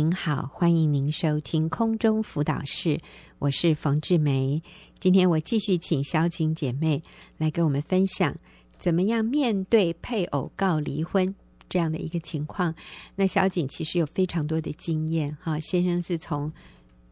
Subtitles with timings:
[0.00, 2.98] 您好，欢迎您收听空中辅导室，
[3.38, 4.62] 我是冯志梅。
[4.98, 7.02] 今天我继续请小景姐妹
[7.36, 8.34] 来跟我们分享，
[8.78, 11.34] 怎么样面对配偶告离婚
[11.68, 12.74] 这样的一个情况。
[13.14, 16.50] 那小景其实有非常多的经验，哈，先生是从。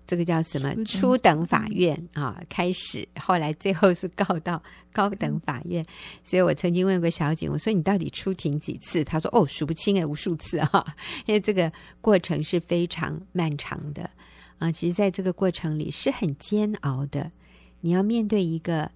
[0.08, 0.74] 这个叫什么？
[0.86, 4.60] 初等法院啊，开始，后来最后是告到
[4.90, 5.84] 高等法院。
[6.24, 9.04] 所以我曾经问过小景，我说你到底出庭几次？
[9.04, 10.96] 他说哦，数不清哎，无数次啊。
[11.26, 11.70] 因为这个
[12.00, 14.08] 过程是非常漫长的
[14.58, 14.72] 啊。
[14.72, 17.30] 其实，在这个过程里是很煎熬的。
[17.82, 18.90] 你要面对一个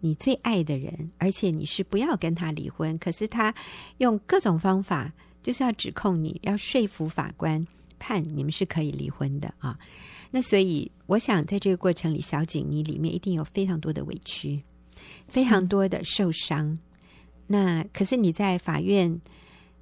[0.00, 3.54] 你最爱的人，而且你是不要跟他离婚，可是他
[3.96, 5.10] 用各种方法
[5.42, 7.66] 就是要指控你，要说服法官
[7.98, 9.78] 判你们是可以离婚的啊。
[10.32, 14.62] 那所以，我想在这个过程里，小景你里面一定有非常多的委屈，
[15.26, 16.78] 非常多的受伤。
[17.48, 19.20] 那可是你在法院，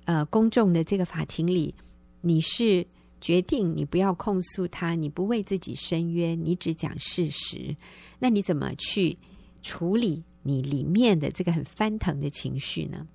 [0.07, 1.75] 呃，公众的这个法庭里，
[2.23, 2.87] 你是
[3.21, 7.77] 决定你不要控诉他，你不为自己申冤，你只讲事实。
[8.19, 9.19] 那你怎么去
[9.61, 13.07] 处理你里面的这个很翻腾的情绪呢？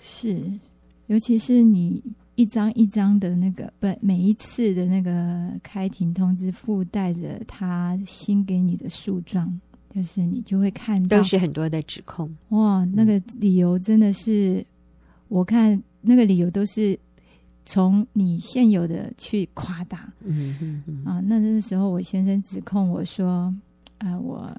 [0.00, 0.58] 是，
[1.06, 2.02] 尤其是你。
[2.34, 9.60] 一张一张的那个不，每一次的那个开庭通知附带着他新给你的诉状，
[9.94, 12.34] 就是你就会看到都是很多的指控。
[12.48, 14.64] 哇，那个理由真的是，嗯、
[15.28, 16.98] 我看那个理由都是
[17.66, 20.10] 从你现有的去夸大。
[20.20, 23.28] 嗯嗯嗯啊，那那时候我先生指控我说，
[23.98, 24.56] 啊、呃，我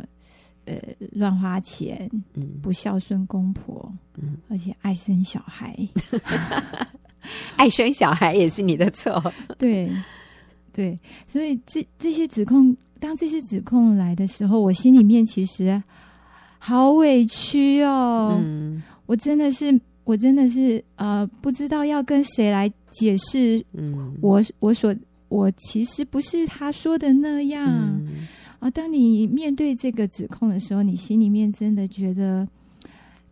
[0.66, 0.76] 呃
[1.12, 5.76] 乱花钱，嗯，不孝顺公婆，嗯，而且爱生小孩。
[7.58, 9.22] 爱生小孩也是你的错，
[9.58, 9.90] 对，
[10.72, 15.82] 对，所以这这些指控，当这些指控来的时候，我心里面其实
[16.60, 18.40] 好委屈哦。
[18.44, 23.64] 嗯，我真的是，我真的是，呃，不知道要跟谁来解释。
[23.74, 24.96] 嗯，我我所
[25.30, 27.68] 我其实不是他说的那样。
[27.68, 28.28] 嗯，
[28.60, 32.48] 啊，当你面对这个指控的时候，你心里面真的觉得。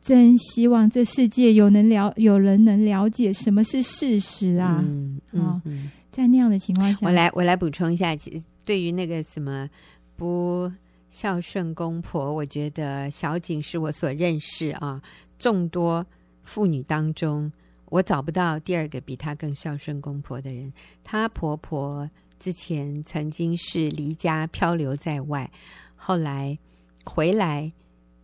[0.02, 4.84] 真希望这世界有能了有人能了解什么是事实啊！
[4.84, 5.62] 嗯嗯、哦，
[6.10, 8.18] 在那样的情况下，我来我来补充一下，
[8.66, 9.70] 对于那个什么
[10.18, 10.72] 不
[11.12, 15.00] 孝顺公婆，我觉得小景是我所认识啊
[15.38, 16.04] 众多
[16.44, 17.52] 妇女当中，
[17.86, 20.74] 我找不到第二个比她更孝顺公婆的人。
[21.04, 22.10] 她婆婆
[22.40, 25.52] 之前曾经是离家漂流在外，
[25.96, 26.58] 后来
[27.06, 27.72] 回来。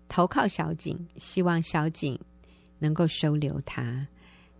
[0.07, 2.19] 投靠小景，希望小景
[2.79, 4.07] 能够收留他。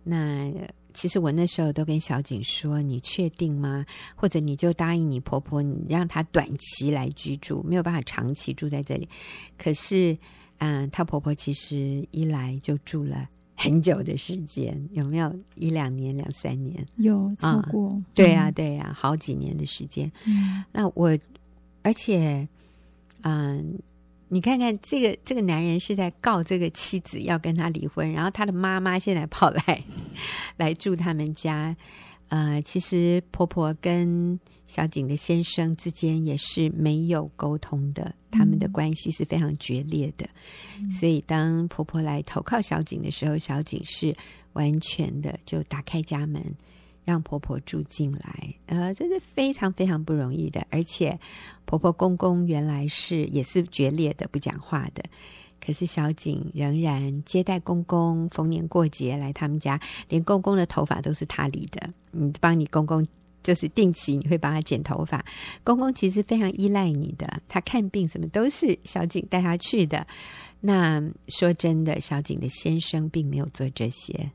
[0.04, 0.50] 那
[0.94, 3.84] 其实我那时候都跟小景说：“你确定吗？
[4.16, 9.08] 或者你就答应你婆婆，你让她短期来居住，没有办法长期住在这里。”
[9.58, 10.16] 可是，
[10.58, 16.84] 嗯，她婆婆其实一来就住了很久的时间，有没有一两年、两三年？
[16.96, 17.90] 有超过？
[17.90, 20.10] 嗯、对呀、啊，对呀、啊，好几年的时间。
[20.24, 21.16] 嗯，那我
[21.82, 22.48] 而且，
[23.22, 23.78] 嗯。
[24.28, 29.84] 你看看这个这个男人是在告这个妻子要跟他离婚，然后他的妈妈现在跑来
[30.56, 31.76] 来住他们家。
[32.28, 40.28] 呃，其实婆婆跟小景的先生之间也是没有沟通的，他们的关系是非常决裂的。
[40.78, 40.92] 嗯。
[40.92, 44.14] 所以当婆婆来投靠小景的时候，小景是
[44.52, 46.44] 完全的就打开家门。
[47.08, 50.66] 让婆婆住进来，呃，这是非常非常不容易的。
[50.68, 51.18] 而且，
[51.64, 55.02] 婆婆公公原来是也是决裂的，不讲话的。
[55.58, 59.80] 可是小景仍然接待公公，逢年过节来他们家，
[60.10, 61.88] 连公公的头发都是他理的。
[62.10, 63.02] 你帮你公公，
[63.42, 65.24] 就是定期你会帮他剪头发。
[65.64, 70.06] 公公其实非常依赖你的，他看病什么都是小景带他去的。
[70.60, 74.30] 那说真的，小景的先生并没有做这些，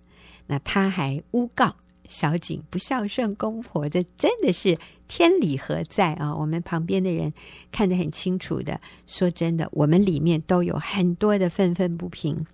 [0.47, 1.75] 那他还诬告。
[2.07, 4.77] 小景不孝顺公婆，这真的是
[5.07, 6.35] 天理何在啊？
[6.35, 7.33] 我们旁边的人
[7.71, 8.79] 看得很清楚的。
[9.07, 12.45] 说真的，我们里面都有很多的愤愤不平，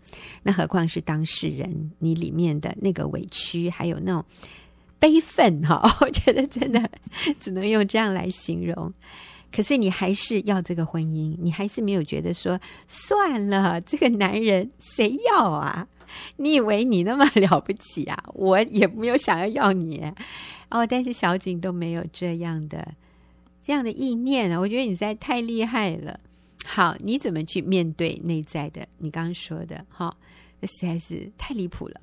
[0.43, 1.91] 那何况是当事人？
[1.99, 4.23] 你里面的那个委屈，还有那种
[4.99, 6.89] 悲愤，哈， 我觉得真的
[7.39, 8.93] 只能用这样来形容。
[9.51, 15.87] 可是你还是要这个婚姻，你还是没有觉得说算了，这个男人谁要啊？
[16.37, 18.17] 你以为你那么 了不起啊？
[18.33, 20.01] 我也没有想要要你
[20.69, 22.93] 哦，但是小景都没有这样的
[23.61, 24.59] 这样的意念啊！
[24.59, 26.19] 我觉得你实在太厉害了。
[26.65, 28.87] 好，你怎么去面对内在的？
[28.99, 30.15] 你刚刚说的，哈、哦，
[30.61, 31.95] 这实在是太离谱了。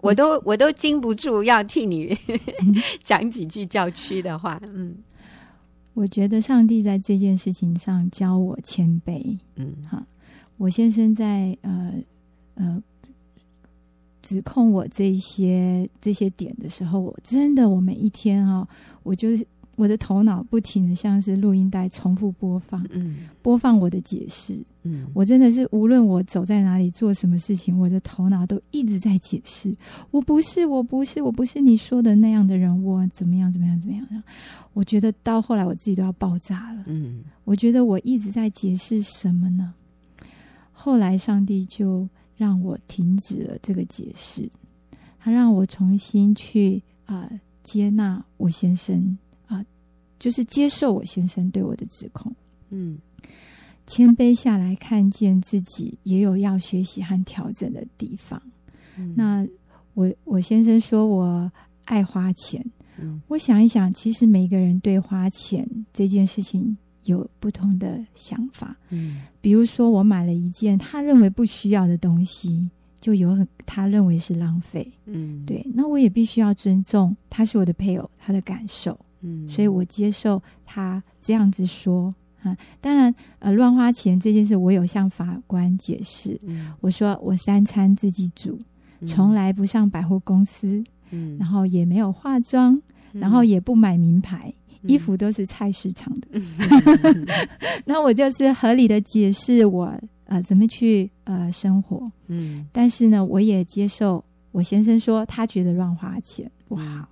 [0.00, 2.16] 我都我都禁不住要替你
[3.04, 4.60] 讲几句教区的话。
[4.72, 4.96] 嗯，
[5.94, 9.38] 我觉得上帝在这件事情上教我谦卑。
[9.54, 10.04] 嗯，哈，
[10.56, 11.92] 我先生在呃。
[12.54, 12.82] 呃，
[14.22, 18.66] 指控我这些这些点的时候，我真的我每一天啊，
[19.02, 19.46] 我就是。
[19.76, 29.74] 我的头脑不停的像是录音带重复播放，嗯，播放我的解释，嗯，我真的是无论我走在哪里做什么事情，我的头脑都一直在解释，
[30.12, 34.22] 我不是，我不是，我不是你说的那样的人，我怎么样怎么样怎么样？
[34.74, 39.74] 我觉得到后来我自己都要爆炸了，嗯，我觉得我一直在解释什么呢？
[40.70, 44.50] 后来上帝就让我停止了这个解释，
[45.18, 49.16] 他让我重新去啊、呃、接纳我先生
[49.46, 49.64] 啊。
[50.18, 52.34] 就是接受我先生对我的指控，
[52.70, 52.98] 嗯，
[53.86, 58.40] 谦卑下来，看见自己也有要学习和调整的地方。
[58.96, 59.46] 嗯、那
[59.92, 61.50] 我我先生说我
[61.84, 62.64] 爱花钱，
[62.98, 72.68] 嗯，我想一想，其实每个人对花钱这件事情有不同的想法，嗯，比如说我买了一件他认为不需要的东西，
[73.00, 78.98] 就有很他认为是浪费，嗯，对，那我也必须要尊重他是我的配偶，他的感受。
[79.26, 82.12] 嗯，所以我接受他这样子说
[82.42, 82.54] 啊。
[82.80, 86.38] 当然，呃，乱花钱这件事，我有向法官解释。
[86.46, 88.58] 嗯，我说我三餐自己煮，
[89.06, 92.74] 从来不上百货公司，嗯，然后也没有化妆，
[93.14, 96.28] 嗯，然后也不买名牌，嗯，衣服都是菜市场的。
[96.32, 97.26] 嗯，
[97.84, 99.92] 那我就是合理的解释我
[100.26, 102.04] 呃怎么去呃生活。
[102.26, 107.08] 嗯，但是呢，我也接受我先生说他觉得乱花钱不好。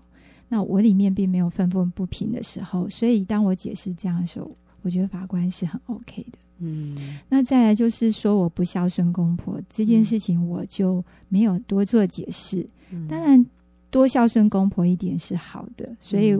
[0.49, 4.51] 那我里面并没有愤愤不平的时候，所以当我解释这样的时候，
[4.83, 6.39] 我觉得法官是很 OK 的。
[6.59, 12.67] 嗯，那再来就是说我不孝顺公婆这件事情，我就没有多做解释。
[12.91, 13.45] 嗯，当然，
[13.91, 16.37] 多孝顺公婆一点是好的，所以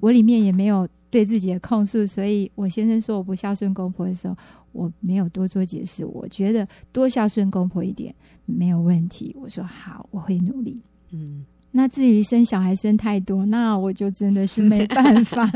[0.00, 2.06] 我里面也没有对自己的控诉。
[2.06, 4.36] 所以我先生说我不孝顺公婆的时候，
[4.72, 6.04] 我没有多做解释。
[6.04, 8.14] 我觉得多孝顺公婆一点
[8.44, 9.34] 没有问题。
[9.38, 10.82] 我说好，我会努力。
[11.10, 11.44] 嗯。
[11.70, 15.46] 那至于生小孩生太多，那我就真的是没办法。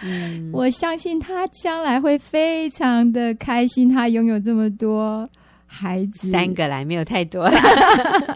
[0.00, 5.28] 嗯、 我相信他将来会非常的开心，他拥有这么多
[5.66, 7.56] 孩子，三个来没有太多了。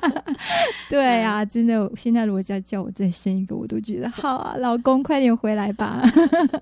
[0.91, 6.03] 对啊，真的，现在如果再叫我再生一个，我都觉得好啊，老公快点回来吧。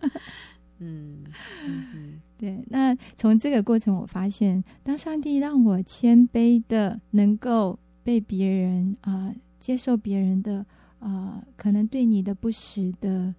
[0.79, 1.25] 嗯，
[1.65, 2.63] 嗯对。
[2.69, 9.27] 那从这个过程，我发现，当上帝让我谦卑的能够被别人啊。
[9.27, 10.59] 呃接受别人的
[11.01, 13.35] 啊、呃，可能对你的不实的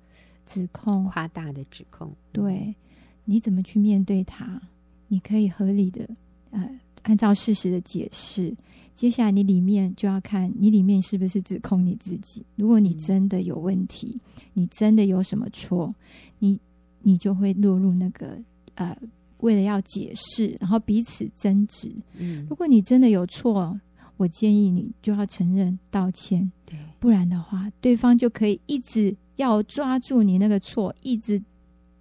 [0.46, 2.76] 指控、夸大的指控，对，
[3.24, 4.60] 你怎么去面对他？
[5.08, 6.10] 你可以合理的
[6.52, 6.70] 呃，
[7.04, 8.56] 按照事实的解释。
[8.94, 12.46] 接下来你里面就要看你里面是不是指控你自己。
[12.56, 15.90] 如果你真的有问题，嗯、你真的有什么错，
[16.40, 16.60] 你
[17.02, 18.38] 你就会落入那个
[18.76, 18.98] 呃，
[19.40, 21.92] 为了要解释，然后彼此争执。
[22.18, 23.80] 嗯，如果你真的有错。
[24.20, 31.40] 我建议你就要承认道歉，对，不然的话，对方就可以一直要抓住你那个错，一直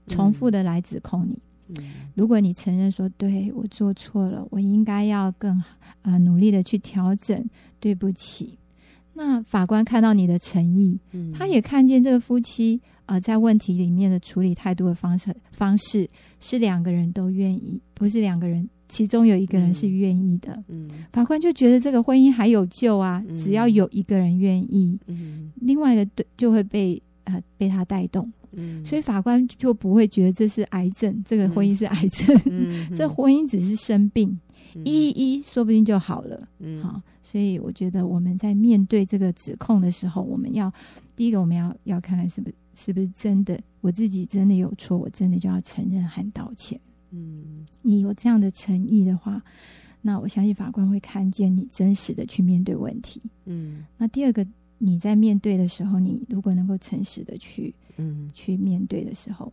[0.09, 1.39] 重复的来指控你。
[1.69, 1.77] 嗯，
[2.15, 5.63] 如果你承认说，对，我做错了，我应该要更
[6.03, 7.45] 呃努力的去调整，
[7.81, 8.57] 对不起。
[9.15, 16.07] 那法官看到你的诚意，嗯，他也看见这个夫妻啊，呃，在问题里面的处理态度的方式方式
[16.39, 18.69] 是两个人都愿意，不是两个人。
[18.89, 34.39] 其中有一个人是愿意的，嗯，法官就觉得这个婚姻还有救啊，嗯，只要有一个人愿意，嗯，另外一个对就会被呃被他带动，嗯，所以法官就不会觉得这是癌症，这个婚姻是癌症，嗯， 这婚姻只是生病，
[34.85, 40.73] 医一医说不定就好了，嗯，好，所以我觉得我们在面对这个指控的时候，我们要
[41.15, 46.79] 第一个我们要要看看是不是是不是真的，我自己真的有错，我真的就要承认和道歉。
[47.11, 49.43] 嗯，你有这样的诚意的话，
[50.03, 53.21] 那我相信法官会看见你真实的去面对问题。
[53.45, 54.47] 嗯，那第二个，
[54.79, 59.53] 你在面对的时候，你如果能够诚实的去，嗯，去面对的时候，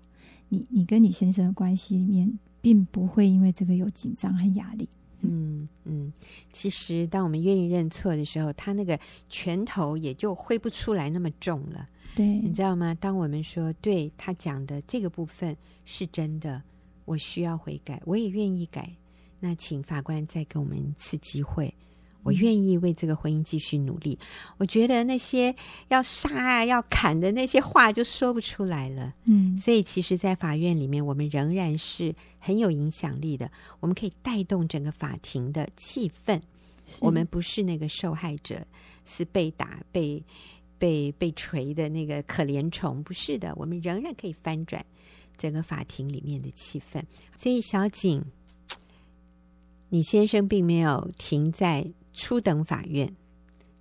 [0.50, 4.88] 你你跟你先生的关系里面，并不会因为这个有紧张和压力。
[5.22, 6.12] 嗯嗯，
[6.52, 9.00] 其实当我们愿意认错的时候，他那个
[9.30, 11.88] 拳头也就挥不出来那么重了。
[12.16, 12.94] 对，你知道吗？
[12.96, 16.62] 当我们说对他讲的这个部分是真的。
[17.06, 18.90] 我需要悔改，我也愿意改。
[19.42, 21.76] 那请法官再给我们一次机会，
[22.24, 24.18] 我愿意为这个婚姻继续努力。
[24.58, 25.54] 我觉得那些
[25.90, 29.14] 要杀啊、要砍的那些话就说不出来了。
[29.26, 33.52] 嗯，所以其实，在法院里面，我们仍然是很有影响力的。
[33.80, 36.42] 我们可以带动整个法庭的气氛。
[37.00, 38.66] 我们不是那个受害者，
[39.06, 40.24] 是被打、被
[40.78, 43.54] 被被锤的那个可怜虫，不是的。
[43.56, 44.86] 我们仍然可以翻转。
[45.36, 47.02] 整个法庭里面的气氛，
[47.36, 48.24] 所以小景，
[49.90, 53.12] 你先生并没有停在初等法院，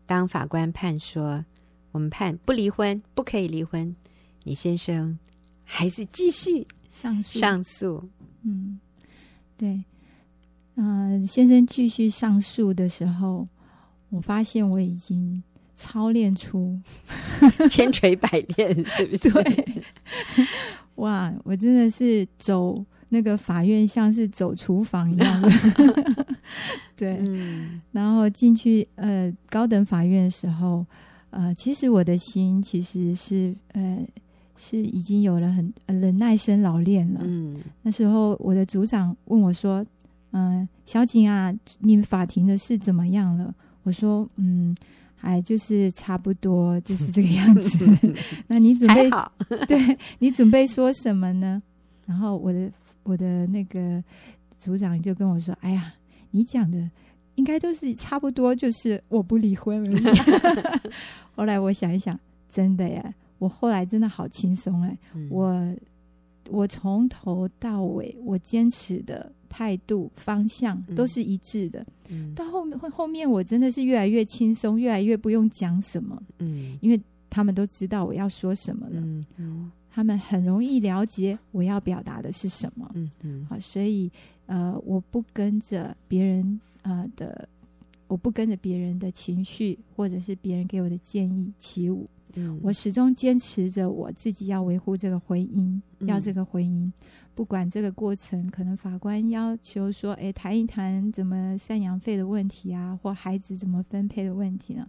[0.07, 1.45] 当法官判说
[1.91, 3.95] 我们判不离婚，不可以离婚，
[4.45, 5.19] 你先生
[5.65, 8.03] 还是继续上诉上诉。
[8.43, 8.81] 嗯，
[9.57, 9.85] 对，
[10.75, 13.47] 嗯、呃，先生继续上诉的时候，
[14.11, 15.43] 我发现我已经
[15.75, 16.81] 操练出
[17.71, 19.31] 千锤百炼，是不是？
[19.33, 19.83] 对，
[20.97, 25.49] 哇，我真的是走那个法院，像是走厨房一样的。
[26.97, 30.87] 对，嗯、然后进去呃高等法院的时候，
[31.29, 33.99] 呃，其实我的心其实是呃。
[34.55, 37.21] 是已经有了很忍耐生老练了。
[37.25, 39.85] 嗯，那时候我的组长问我说
[40.31, 43.53] ：“嗯、呃，小景啊，你们法庭的事怎么样了？”
[43.83, 44.77] 我说：“嗯，
[45.17, 48.15] 还就是差不多，就是这个样子。
[48.47, 49.33] 那你准备好？
[49.67, 51.61] 对，你准备说什么呢？”
[52.07, 52.71] 然后我的
[53.03, 54.03] 我的那个
[54.59, 55.95] 组长就跟我说：“哎呀，
[56.31, 56.91] 你讲的
[57.35, 60.19] 应该都是差不多，就是我不离婚而已。
[61.35, 62.19] ”后来我想一想，
[62.49, 63.03] 真的耶。
[63.39, 65.77] 我后来真的好轻松哎，嗯、我
[66.49, 84.11] 我从头到尾我坚持的态度方向都是一致的，嗯、到后面后面我真的是越来越轻松，越来越不用讲什么，嗯，因为他们都知道我要说什么了，嗯嗯、他们很容易了解我要表达的是什么，嗯嗯，好，所以
[84.47, 87.47] 呃，我不跟着别人呃的，
[88.09, 92.09] 我不跟着别人的情绪或者是别人给我的建议起舞。
[92.35, 96.91] 嗯、我始终坚持着我自己要维护这个婚姻，嗯、要这个婚姻，
[97.35, 104.87] 不管这个过程，可能法官要求说，哎，谈一谈怎么赡养费的问题啊，或孩子怎么分配的问题呢？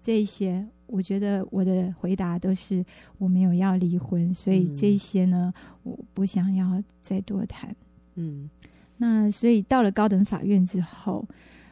[0.00, 2.84] 这一些，我觉得我的回答都是
[3.18, 5.52] 我没有要离婚，所以这些呢，
[5.84, 7.74] 嗯、我不想要再多谈。
[8.14, 8.48] 嗯，
[8.96, 11.26] 那所以到了高等法院之后，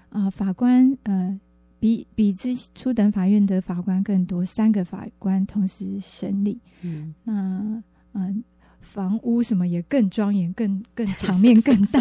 [0.09, 1.41] 啊、呃，法官，呃。
[1.79, 6.59] 比比之初等法院的法官更多，三个法官同时审理。
[6.81, 7.83] 嗯，那嗯、
[8.13, 8.35] 呃，
[8.87, 12.01] 房屋什么也更庄严，更更场面更大。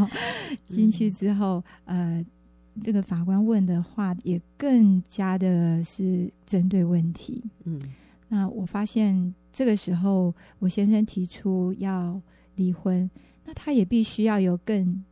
[0.66, 2.24] 进去之后，呃，
[2.82, 7.44] 这个法官问的话也更加的是针对问题。
[7.64, 7.80] 嗯，
[8.28, 12.20] 那我发现这个时候，我先生提出要
[12.56, 13.08] 离婚，
[13.44, 15.04] 那他也必须要有更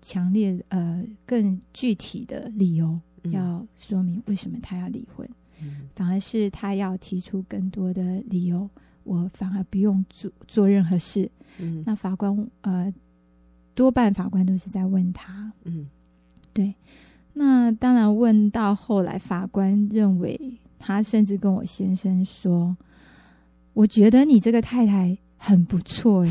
[0.00, 2.96] 强烈、呃，更具体的理由。
[3.30, 5.28] 要说明为什么他要离婚，
[5.62, 8.68] 嗯、反而是他要提出更多的理由，
[9.04, 11.30] 我反而不用做做任何事。
[11.58, 12.92] 嗯、那法官呃，
[13.74, 15.86] 多半法官都是在问他，嗯，
[16.52, 16.74] 对。
[17.34, 20.38] 那当然问到后来，法官认为
[20.78, 22.76] 他甚至跟我先生说
[23.72, 26.24] ：“我觉得你这个太太很不错，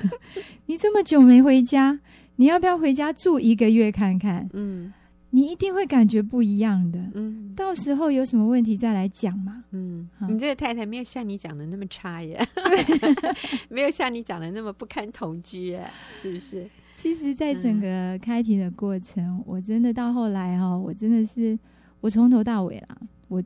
[0.66, 2.00] 你这么久没回家，
[2.36, 4.92] 你要不要回家住一个月看看？”嗯。
[5.34, 13.34] 你一定会感觉不一样的，嗯，到时候有什么问题再来讲嘛，嗯，你这个太太没有像你讲的那么差耶，对，
[13.68, 15.90] 没有像你讲的那么不堪同居耶，
[16.22, 16.64] 是不是？
[16.94, 21.58] 其实，在整个开庭的过程，嗯、我真的到后来哦，我真的是
[22.00, 23.42] 我从头到尾啦，我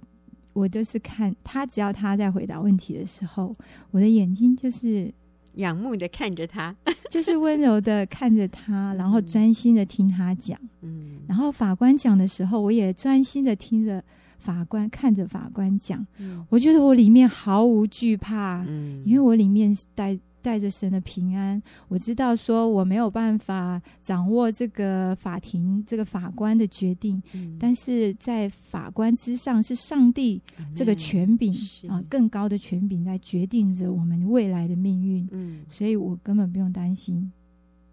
[0.52, 3.50] 我就是看他，只要他在回答问题的时候，
[3.92, 5.10] 我的眼睛就是。
[5.58, 6.74] 仰慕的看着他，
[7.08, 10.58] 就是温柔的看着他，然后专心的听他讲。
[10.82, 14.02] 嗯，然后法官讲的时候，我也专心的听着
[14.38, 16.04] 法官，看着法官讲。
[16.18, 20.18] 嗯，我觉得我里面毫无惧怕，嗯，因为我里面带。
[20.40, 30.40] 带着神的平安，我知道说我没有办法掌握这个法庭这个法官的决定，嗯、但是在法官之上是上帝
[30.74, 31.52] 这个权柄
[31.88, 35.28] 啊，更高的权柄在决定着我们未来的命运。
[35.32, 37.30] 嗯，所以我根本不用担心，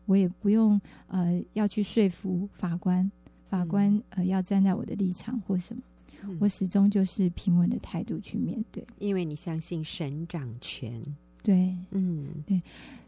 [0.05, 3.11] 我也不用呃要去说服法官，
[3.43, 5.81] 法官呃要站在我的立场或什么，
[6.23, 11.01] 嗯、我始终就是平稳的态度去面对，因为你相信神掌权。
[11.45, 12.59] 对，嗯，对，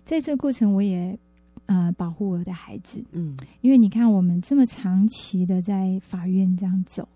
[0.03, 1.17] 在这个过程，我也
[1.65, 7.10] 呃保护我的孩子，嗯，因为你看，我们这么长期的在法院这样走，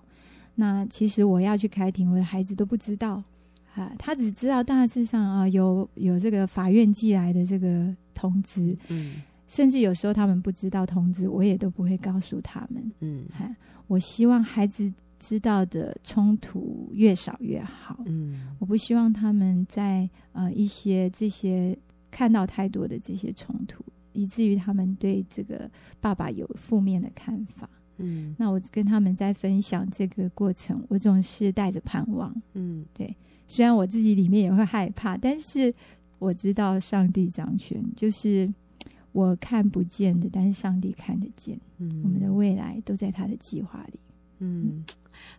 [0.56, 3.24] 那其实我要去开庭，我的孩子都不知道
[3.76, 13.48] 啊，他只知道大致上啊有有这个法院寄来的这个通知，嗯，甚至有时候他们不知道通知，我也都不会告诉他们，嗯，哈，
[13.86, 14.92] 我希望孩子。
[15.22, 18.04] 知道的冲突越少越好。
[18.08, 21.78] 嗯，我不希望他们在呃一些这些
[22.10, 27.70] 看到太多的这些冲突，以至于他们对这个爸爸有负面的看法。
[27.98, 32.36] 嗯，那我跟他们在分享这个过程，我总是带着盼望。
[32.54, 33.16] 嗯，对，
[33.48, 35.72] 虽然我自己里面也会害怕，但是
[36.18, 38.52] 我知道上帝掌权，就是
[39.12, 41.60] 我看不见的，但是上帝看得见。
[41.78, 44.00] 嗯，我们的未来都在他的计划里。
[44.44, 44.84] 嗯，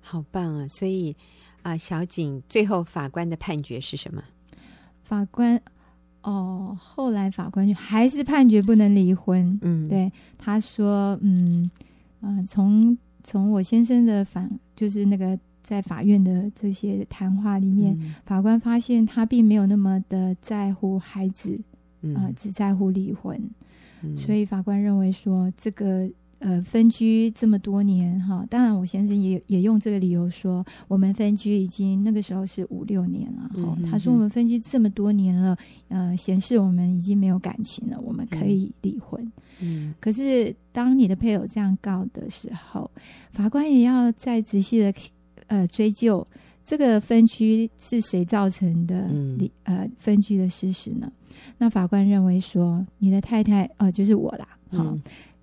[0.00, 0.68] 好棒啊！
[0.68, 1.14] 所以
[1.62, 4.22] 啊，小景最后法官的判决是什么？
[5.02, 5.60] 法官
[6.22, 9.58] 哦，后来法官就还是判决不能离婚。
[9.62, 11.68] 嗯，对，他说，嗯
[12.20, 21.56] 啊、呃，从从我先生的反，就是那个在法院的这些谈话里面，嗯、法官发现他并没有那么的在乎孩子，
[22.14, 23.36] 啊、呃，只在乎离婚。
[24.02, 26.08] 嗯、所以法官认为说这个。
[26.44, 33.78] 呃，分居这么多年哈，当然我先生也也用这个理由说，我们分居已经那个时候是五六年了哈。
[33.88, 35.56] 他说我们分居这么多年了，
[35.86, 39.32] 呃，显示我们已经没有感情了，我们可以离婚。
[39.60, 42.90] 嗯，可是当你的配偶这样告的时候，
[43.30, 44.92] 法官也要再仔细的
[45.46, 46.26] 呃追究
[46.64, 49.06] 这个分居是谁造成的，
[49.38, 51.08] 离、嗯、呃分居的事实呢？
[51.56, 54.82] 那法官认为说，你的太太呃就是我啦，好。
[54.82, 55.00] 嗯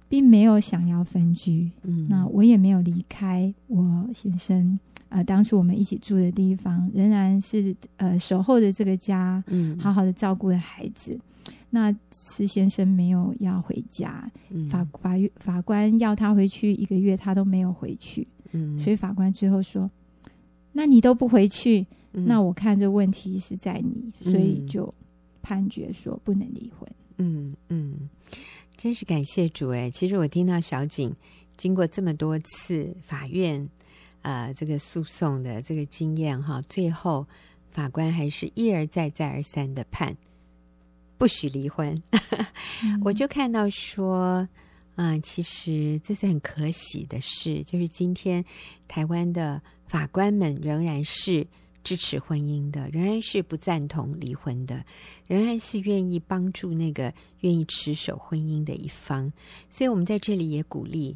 [0.10, 4.78] 并没有想要分居，嗯，那我也没有离开我先生，
[5.10, 11.18] 呃，当初我们一起住的地方，仍然是呃守候着这个家，嗯，好好的照顾着孩子。
[11.70, 19.88] 那施先生没有要回家，嗯、法法法官要他回去一个月，他都没有回去，嗯，所以法官最后说，
[20.72, 24.92] 那你都不回去，嗯、那我看这问题是在你，所以就
[25.44, 27.94] 判决说不能离婚，嗯嗯。
[28.00, 28.10] 嗯
[28.82, 29.92] 真是感谢主哎！
[29.92, 31.14] 其实我听到小景
[31.58, 33.70] 经过这么多次法院
[34.22, 37.28] 呃这个诉讼的这个经验哈，最后
[37.72, 40.16] 法官还是一而再再而三的判
[41.18, 41.94] 不许离婚。
[42.82, 44.48] 嗯、 我就看到说
[44.96, 48.46] 啊、呃，其实这是很可喜的事，就是今天
[48.88, 51.46] 台湾的法官们仍然是。
[51.84, 54.84] 支持婚姻的，仍然是不赞同离婚的，
[55.28, 59.32] 仍然是愿意帮助那个愿意持守婚姻的一方。
[59.70, 61.16] 所以，我们在这里也鼓励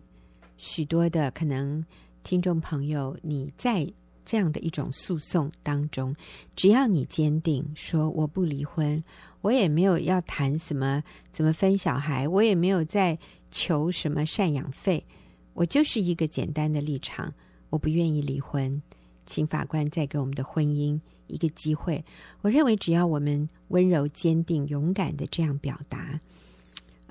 [0.57, 1.85] 许多的可能
[2.23, 3.91] 听众朋友，你在
[4.25, 6.15] 这样的一种诉讼当中，
[6.55, 9.03] 只要你坚定说我不离婚，
[9.41, 13.19] 我也没有要谈什么怎么分小孩，我也没有在
[13.51, 15.05] 求什么赡养费，
[15.53, 17.33] 我就是一个简单的立场，
[17.69, 18.81] 我不愿意离婚。
[19.25, 22.03] 请法官再给我们的婚姻一个机会。
[22.41, 26.19] 我认为，只要我们温柔、坚定、勇敢的这样表达，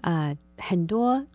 [0.01, 1.27] 呃，很多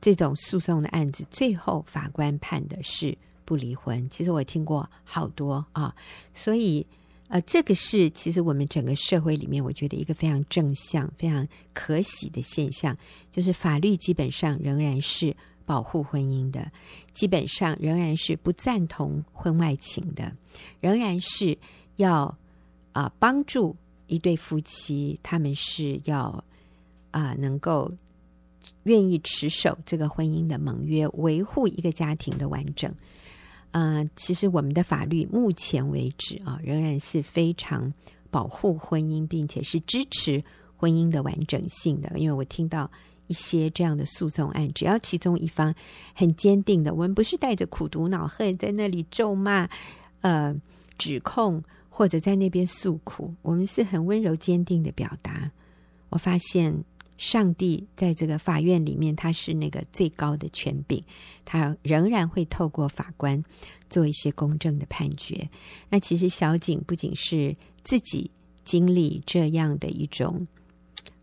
[0.00, 4.08] 这种诉讼的案子，最后法官判的是不离婚。
[4.10, 5.94] 其实我听过好多啊，
[6.34, 6.86] 所以
[7.28, 12.96] 呃，这个是其实我们整个社会里面，我觉得一个非常正向、非常可喜的现象，
[13.30, 15.34] 就是法律基本上仍然是。
[15.66, 16.70] 保护婚姻的，
[17.12, 20.30] 基本上仍然是不赞同婚外情的，
[20.80, 21.56] 仍然是
[21.96, 22.36] 要
[22.92, 23.74] 啊、帮助
[24.06, 26.44] 一对夫妻，他们是要
[27.10, 27.90] 啊、能够
[28.82, 32.94] 愿意持守这个婚姻的盟约，维护一个家庭的完整。
[33.70, 37.92] 啊、其实我们的法律目前为止啊，仍然是非常
[38.30, 40.44] 保护婚姻，并且是支持
[40.76, 42.18] 婚姻的完整性的。
[42.18, 42.90] 因为我听到。
[43.26, 45.74] 一些这样的诉讼案，只要其中一方
[46.14, 49.68] 很坚定的，我们不是带着苦毒恼恨在那里咒骂、
[50.20, 50.54] 呃
[50.96, 55.50] 指控，或者在那边诉苦，我们是很温柔坚定的表达。
[56.10, 56.84] 我发现
[57.18, 61.02] 上帝在这个法院里面，他是那个最高的权柄，
[61.44, 63.42] 他仍然会透过法官
[63.90, 65.48] 做一些公正的判决。
[65.88, 68.30] 那其实小景不仅是自己
[68.64, 70.46] 经历这样的一种。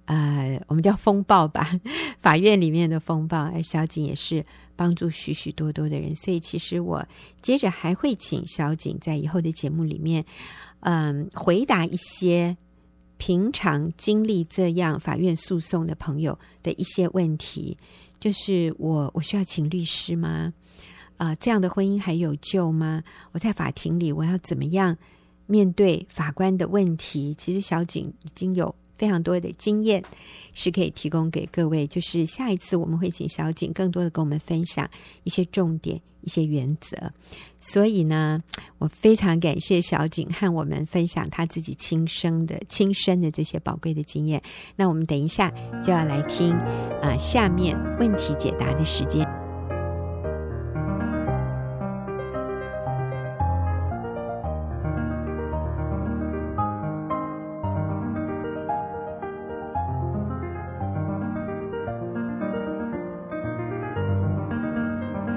[0.05, 1.79] 呃，我们叫风暴吧，
[2.19, 7.05] 法院里面的风暴，而小景也是帮助许许多多的人，所以其实我
[7.41, 10.25] 接着还会请小景在以后的节目里面，
[10.81, 12.57] 嗯、回答一些
[13.17, 17.77] 平常经历这样法院诉讼的朋友的一些问题，
[18.19, 20.51] 就是我我需要请律师吗？
[21.17, 23.03] 啊、这样的婚姻还有救吗？
[23.31, 24.97] 我在法庭里我要怎么样
[25.45, 27.33] 面对法官的问题？
[27.35, 28.75] 其实小景已经有。
[29.01, 30.03] 非常多的经验
[30.53, 34.87] 是可以提供给各位，就是下一次我们会请小景更多的跟我们分享
[35.23, 37.11] 一些重点、一些原则。
[37.59, 38.39] 所以呢，
[38.77, 44.39] 我非常感谢小景和我们分享他自己亲身的、亲身的这些宝贵的经验。
[44.75, 45.51] 那我们等一下
[45.83, 46.53] 就要来听
[47.01, 49.50] 啊、下面问题解答的时间。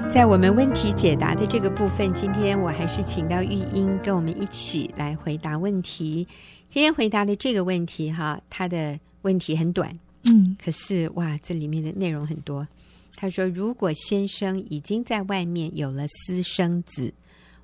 [0.09, 6.25] 在我们问题解答的这个部分，今天我还是请到玉英跟我们一起来回答问题。
[6.69, 12.65] 今天回答的这个问题，哈，他的问题很短，嗯，可是哇，这里面的内容很多。
[13.15, 17.13] 他说：“如果先生已经在外面有了私生子，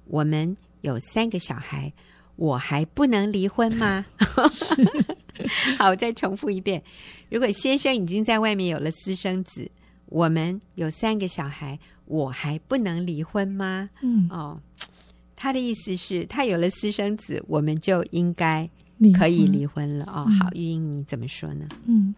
[0.05, 1.91] 我们有三个小孩，
[2.35, 4.05] 我还不能离婚吗？”
[5.79, 6.81] 好，我再重复一遍：
[7.29, 9.69] 如果先生已经在外面有了私生子，
[10.11, 13.89] 我们有三个小孩，我还不能离婚吗？
[14.03, 14.59] 嗯，哦，
[15.35, 18.69] 他的意思是，他有了私生子，我们就应该
[19.17, 20.05] 可以离婚了。
[20.05, 21.65] 哦，好，玉英你怎么说呢？
[21.85, 22.13] 嗯。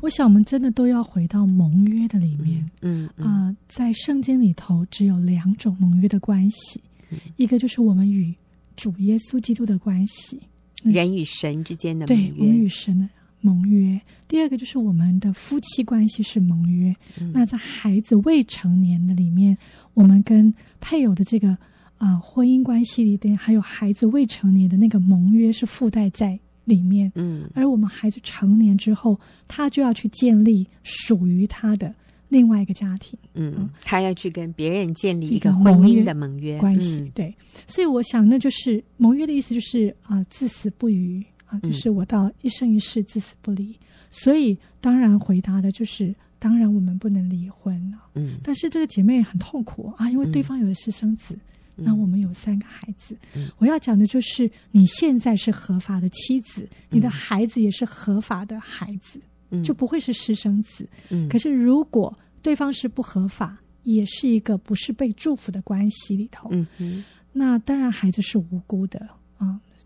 [0.00, 2.68] 我想，我们真的都要回到盟约的里面。
[2.80, 8.34] 嗯啊、嗯呃，在圣经里头，只有两种盟约的关系，嗯、一个就是我们与
[8.76, 10.40] 主耶稣基督的关系，
[10.82, 13.08] 人与神之间的盟约，对，我们与神的
[13.40, 14.00] 盟约。
[14.26, 16.94] 第二个就是我们的夫妻关系是盟约。
[17.20, 19.56] 嗯、那在孩子未成年的里面，
[19.94, 21.50] 我们跟配偶的这个
[21.96, 26.38] 啊、呃、婚姻关系里边，还有孩子未成年的那个盟约是附带在。
[26.64, 31.94] 里面，嗯，而我们孩子成年之后，他就要去建立属于他的
[32.28, 37.34] 另外一个家庭，嗯，他要去跟别人建立一个婚姻的盟约关系，嗯、对。
[37.66, 43.70] 所以我想，那就是盟约的意思，就是啊、呃，至死不渝啊，就是我到一生一世至死不离。
[43.70, 43.76] 嗯、
[44.10, 48.38] 所以当然回答的就是，当然我们不能离婚了，嗯。
[48.42, 51.34] 但是这个姐妹很痛苦啊，因为对方有了私生子。
[51.34, 51.40] 嗯
[51.80, 60.88] 那我们有三个孩子，嗯、我要讲的就是你现在是合法的妻子，嗯、你的孩子也是合法的孩子，嗯、就不会是私生子。
[61.10, 69.14] 嗯、可是如果对方是不合法，也是一个不是被祝福的关系里头，嗯嗯、那当然孩子是无辜的啊。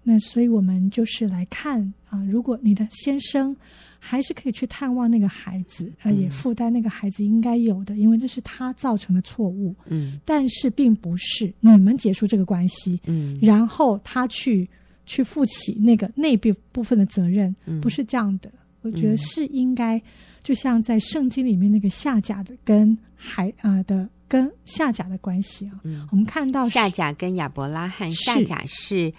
[0.02, 3.56] 那所以我们就是来看啊，如果你的先生。
[4.04, 9.72] 还是可以去探望那个孩子，呃，也负担那个孩子应该有的，嗯、因为这是他造成的错误。
[9.86, 14.68] 嗯，但是并不是你们结束这个关系，嗯，然后他去
[15.06, 18.50] 去负起那个那部部分的责任，嗯、不是这样的。
[18.80, 20.02] 我觉得是应该，
[20.42, 29.12] 就像在圣经里面那个下甲的跟孩啊、呃、的跟下甲的关系啊，嗯、我们看到下甲跟亚伯拉罕，下甲是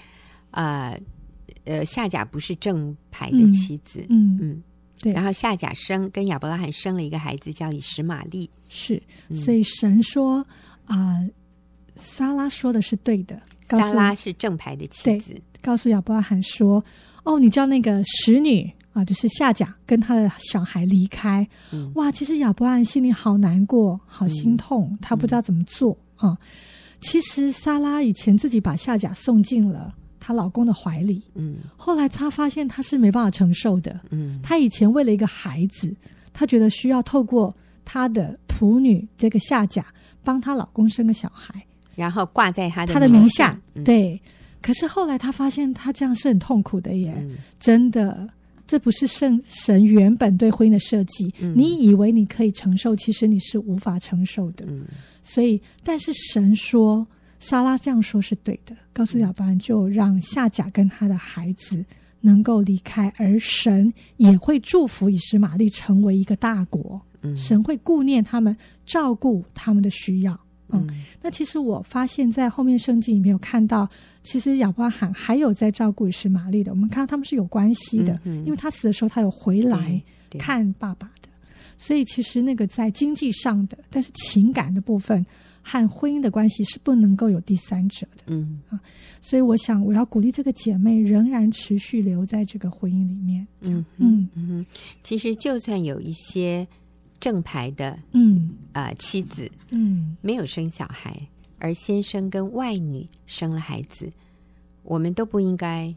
[0.53, 0.99] 呃
[1.65, 4.39] 呃夏甲不是正牌的妻子，嗯嗯。
[4.39, 4.63] 嗯
[5.01, 8.49] 对，然后夏甲生跟亚伯拉罕生了一个孩子，叫以实玛利。
[8.69, 9.03] 是，
[9.35, 10.37] 所以神说
[10.85, 11.29] 啊、呃，
[11.97, 13.37] 撒拉说的是对的。
[13.67, 16.81] 撒拉是正牌的妻子，告诉亚伯拉罕说
[17.25, 21.45] ：“哦，你叫那个使女啊，就是夏甲跟他的小孩离开。
[21.73, 26.37] 嗯、哇，其实亚伯拉罕心里好难过，好心痛，嗯、他不知道怎么做、嗯、啊。
[27.01, 29.93] 其实撒拉以前自己把夏甲送进了。”
[30.25, 35.93] 她老公的怀里，嗯，后来她发现她是没办法承受的，嗯，她以前为了一个孩子，
[36.31, 39.85] 她觉得需要透过她的仆女这个下甲
[40.23, 41.61] 帮她老公生个小孩，
[41.93, 44.17] 然后挂在她的她的名下，嗯、对。
[44.61, 48.25] 可是后来她发现她这样是很痛苦的耶，嗯、真的，
[48.65, 51.33] 这不是圣神原本对婚姻的设计。
[51.41, 54.65] 嗯、你以为你可以承受，其实你是无法承受的。
[54.69, 54.85] 嗯，
[55.21, 57.05] 所以，但是神说。
[57.43, 61.83] 撒拉这样说是对的，告诉亚伯兰，就让夏甲跟他的孩子
[62.21, 67.01] 能够离开，而神也会祝福以实玛利成为一个大国。
[67.21, 70.33] 嗯，神会顾念他们，照顾他们的需要。
[70.69, 73.89] 嗯，嗯，那其实我发现，在后面圣经里面有看到，
[74.23, 76.71] 其实亚伯拉罕还有在照顾以实玛利的。
[76.71, 80.01] 我们看到他们是有关系的，嗯嗯，因为他死的时候，他有回来
[80.39, 81.27] 看爸爸的，
[81.77, 85.25] 所以其实那个在经济上的，但是情感的部分。
[85.63, 88.61] 和婚姻的关系是不能够有第三者的，嗯。
[88.69, 88.79] 啊，
[89.21, 94.29] 所以我想我要鼓励这个姐妹仍然持续留在这个婚姻里面，嗯嗯。
[94.35, 94.65] 嗯，
[95.01, 96.67] 其实就算有一些
[97.19, 98.51] 正牌的，嗯。
[98.73, 101.17] 啊、呃、妻子，嗯，没有生小孩，
[101.59, 104.09] 而先生跟外女生了孩子，
[104.83, 105.95] 我们都不应该，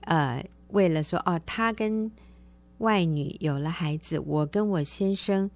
[0.00, 2.10] 呃，为了说哦，他跟
[2.78, 5.48] 外女有了孩子，我跟我先生。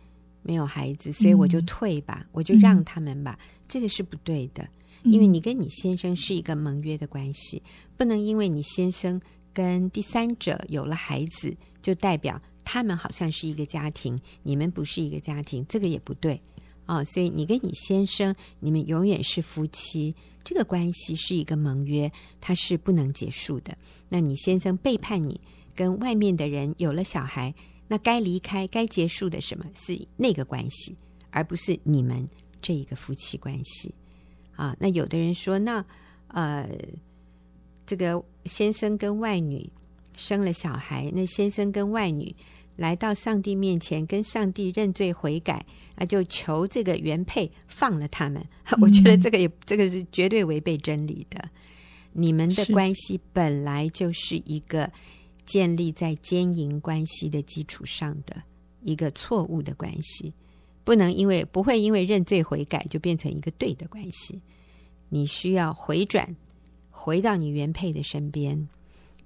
[0.46, 3.36] 没有孩子，所以我就退吧，嗯、我就让他们吧。
[3.40, 4.64] 嗯、这个是不对的，
[5.02, 7.60] 因为你跟你先生是一个盟约的关系，
[7.96, 9.20] 不能因为你先生
[9.52, 16.40] 跟第三者有了孩子，就代表他们好像是一个家庭，你们不是一个家庭，这个也不对
[16.84, 17.04] 啊、哦。
[17.04, 23.76] 所以你跟你先生，你们永远是夫妻，这个关系是一个盟约，它是不能结束的。
[24.08, 25.40] 那你先生背叛你，
[25.74, 27.52] 跟外面的人有了小孩。
[27.88, 30.96] 那该离开、该结束的什么是那个关系，
[31.30, 32.28] 而不是你们
[32.60, 33.94] 这一个夫妻关系
[34.56, 34.76] 啊？
[34.80, 35.84] 那有的人说，那
[36.28, 36.68] 呃，
[37.86, 39.70] 这个先生跟外女
[40.16, 42.34] 生了小孩，那先生跟外女
[42.74, 48.44] 来到上帝面前，跟上帝认罪悔改啊，就求这个原配放了他们。
[48.72, 51.48] 嗯、 我觉得这个也这个是绝对违背真理的。
[52.12, 54.90] 你们的关系本来就是一个。
[55.46, 58.42] 建立在奸淫关系的基础上的
[58.82, 60.34] 一个错误的关系，
[60.84, 64.40] 不能因为不会因为认罪悔改就变成一个对的关系。
[65.08, 66.36] 你需要回转，
[66.90, 68.68] 回到你原配的身边，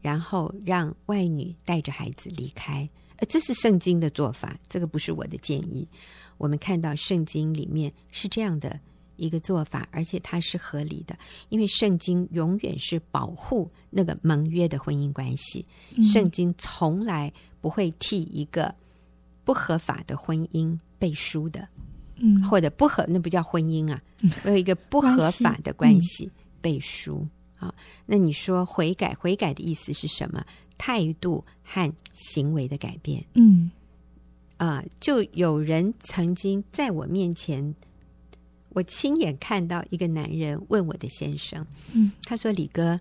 [0.00, 2.88] 然后让外女带着孩子离开。
[3.16, 5.86] 呃，这是圣经的做法，这个不是我的建议。
[6.36, 8.78] 我们看到圣经里面是这样的
[9.20, 11.16] 一个做法，而且它是合理的，
[11.48, 15.64] 因为圣经永远是保护那个盟约的婚姻关系。
[16.02, 18.74] 圣经从来不会替一个
[19.44, 21.68] 不合法的婚姻背书的。
[22.22, 23.98] 嗯，或者不合，那不叫婚姻啊，
[24.44, 26.30] 有一个不合法的关系
[26.60, 27.74] 背书啊、嗯哦。
[28.04, 30.44] 那你说悔改，悔改的意思是什么？
[30.76, 33.24] 态度和行为的改变。
[33.32, 33.70] 嗯，
[34.58, 37.74] 啊、呃，就有人曾经在我面前，
[38.70, 42.98] 我亲眼看到一个男人问我的先生，嗯，他说：“李哥，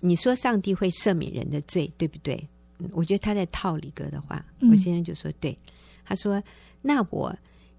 [0.00, 2.48] 你说上帝会赦免人的罪，对不对？”
[2.92, 4.44] 我觉得他在套李哥的话。
[4.70, 5.56] 我先生就说：“对。”
[6.04, 6.42] 他说
[6.82, 7.36] ：“那我。”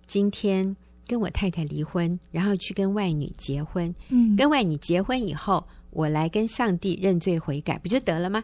[0.07, 0.75] 今天
[1.07, 3.95] 跟我太太离婚，然后去跟外女结婚。
[4.09, 8.43] 嗯，跟外女结婚以后，我来跟上帝认罪悔改，不就得了吗？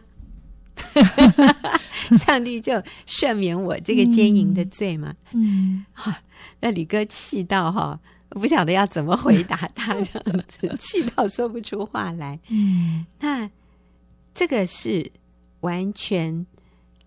[2.24, 2.72] 上帝就
[3.06, 5.14] 赦免我这个奸淫的罪嘛。
[5.34, 6.22] 嗯，哈、啊，
[6.58, 12.38] 那李哥气到哈，我不晓得要怎么回答他， 这样子气到说不出话来。
[12.48, 13.50] 嗯，那
[14.34, 15.10] 这个是
[15.60, 16.46] 完全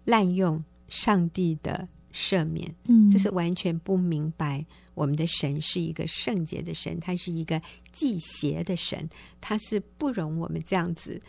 [0.05, 1.87] 滥用上帝的。
[2.13, 4.65] 赦免，嗯，这是完全不明白。
[4.95, 7.61] 我们的神是一个圣洁的神，他是一个
[7.93, 11.21] 祭邪的神，他是不容我们这样子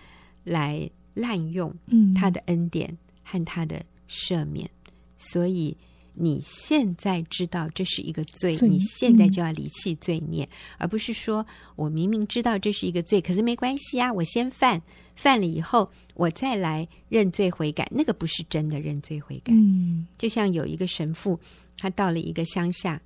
[0.42, 1.72] 来滥用
[2.16, 4.68] 他的恩典和他的赦免。
[5.16, 5.76] 所以
[6.14, 10.48] 你现在知道这是一个罪，你现在就要离弃罪孽，
[10.78, 11.46] 而不是说
[11.76, 14.82] 我明明知道这是一个罪，可是没关系啊，我先犯。
[15.14, 19.52] 犯了以后，我再来认罪悔改，那个不是真的认罪悔改。
[19.52, 21.38] 嗯，就像有一个神父，
[21.76, 22.98] 他到了一个乡下，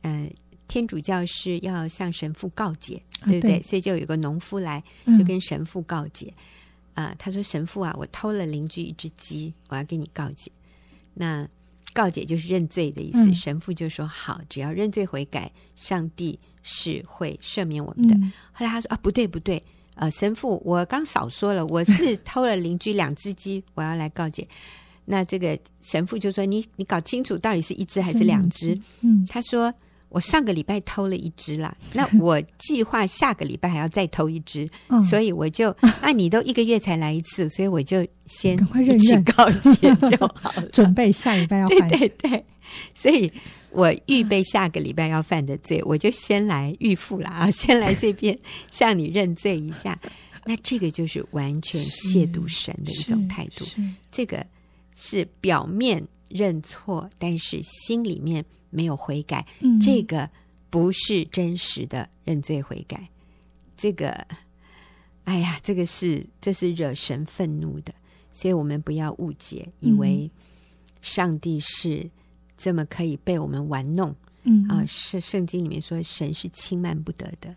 [0.00, 0.28] 呃，
[0.66, 3.62] 天主教是要向神父告解，啊、对不对？
[3.62, 4.82] 所以就有个农夫来，
[5.16, 6.34] 就跟神父告解。
[6.94, 10.50] 啊、嗯呃，他说：“神父啊，我偷了邻居一只鸡，我要跟你告解。”
[11.14, 11.48] 那
[11.92, 13.18] 告解就是认罪的意思。
[13.18, 18.14] 嗯、神父就说：“好，只要认罪悔改，上帝是会赦免我们的。
[18.16, 19.62] 嗯”后来他说：“啊，不对，不对。”
[19.94, 24.48] 呃，神父，我刚少说了，我是偷了邻居两只鸡，我要来告解。
[25.04, 29.72] 那这个神父就说：“你你搞清楚，到底是一只还是两只？”嗯，他说
[30.12, 35.74] ：“我上个礼拜偷了一只啦， 那我计划下个礼拜还要再偷一只，嗯、所以我就……
[36.00, 42.44] 那你都一个月才来一次，所以我就先一起告解就好了， 准备下礼拜要犯。”对对对，
[42.94, 43.30] 所以。
[43.74, 47.50] 我预备下个礼拜要犯的罪，我就先来预付了啊！
[47.50, 48.38] 先来这边
[48.70, 49.98] 向你认罪一下。
[50.44, 53.64] 那这个就是完全亵渎神的一种态度。
[54.10, 54.46] 这个
[54.94, 59.46] 是表面认错，但是心里面没有悔改。
[59.60, 60.28] 嗯、这个
[60.68, 63.08] 不是真实的认罪悔改。
[63.76, 64.26] 这个，
[65.22, 67.94] 哎呀，这个是这是惹神愤怒的。
[68.32, 70.28] 所以我们不要误解，以为
[71.00, 72.10] 上帝是。
[72.58, 77.52] 这么可以被我们玩弄，嗯啊，圣圣经里面说神是轻慢不得的，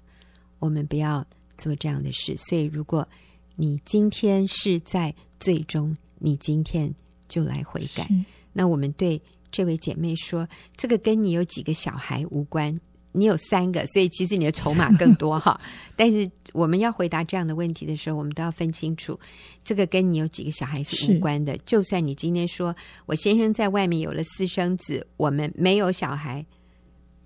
[0.58, 1.24] 我们不要
[1.60, 2.36] 做这样的事。
[2.38, 3.08] 所以，如果
[3.56, 6.92] 你今天是在最终，你今天
[7.30, 8.10] 就来悔改。
[8.52, 9.22] 那我们对
[9.56, 12.78] 这位姐妹说，这个跟你有几个小孩无关。
[13.14, 15.58] 你有三个，所以其实你的筹码更多哈。
[15.96, 19.18] 但是我们要回答这样的问题的时候，我们都要分清楚，
[19.64, 21.56] 这个跟你有几个小孩是无关的。
[21.60, 26.46] 就算你今天说我先生在外面有了私生子，我们没有小孩，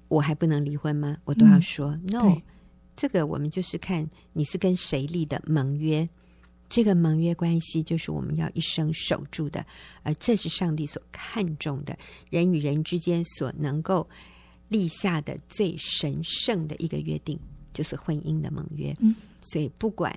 [0.10, 1.18] 我还不能离婚吗？
[1.26, 2.38] 我都要说、嗯、no。
[2.96, 6.08] 这个我们就是看你是跟谁立的盟约，
[6.69, 9.65] 这个盟约关系就是我们要一生守住的，
[10.03, 11.97] 而这是上帝所看重的，
[12.29, 14.08] 人与人之间所能够。
[14.71, 17.39] 立下的最神圣的一个约定，
[17.73, 18.95] 就是婚姻的盟约。
[18.99, 20.15] 嗯，所以不管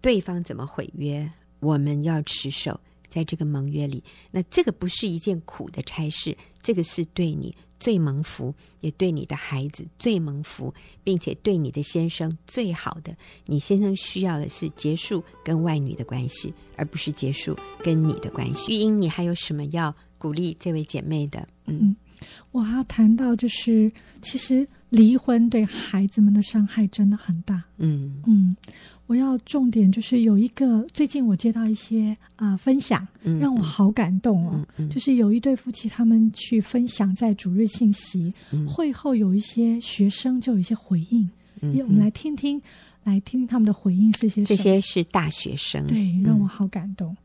[0.00, 4.02] 对方怎么毁约，我们要持守在这个盟约里。
[4.30, 13.16] 那这个不是一件苦的差事，这个是对你最蒙福，也对你的孩子最蒙福，并且对你的先生最好的。
[13.46, 18.72] 你先生需要的是结束跟外女的关系，而不是结束跟你的关系。
[18.72, 21.46] 玉英，你还有什么要鼓励这位姐妹的？
[21.66, 21.78] 嗯。
[21.80, 21.96] 嗯
[22.50, 27.62] 我还要谈到，就是其实离婚对孩子们的伤害真的很大。
[27.76, 28.56] 嗯嗯，
[29.06, 33.06] 我要重点就是有一个，最近我接到一些啊、呃、分享，
[33.40, 34.66] 让我好感动哦。
[34.90, 41.28] 就是有一对夫妻，他们去分享在主日信息、嗯、会后，有一些学生就有一些回应，
[41.60, 42.60] 嗯、我们来听听，
[43.04, 44.46] 来听听他们的回应是些什么。
[44.46, 47.16] 这些是大学生，对，让我好感动。